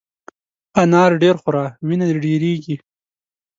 انار 0.81 1.11
ډېر 1.21 1.35
خوره، 1.41 1.65
وینه 1.87 2.05
دي 2.09 2.15
ډېرېږي! 2.25 2.75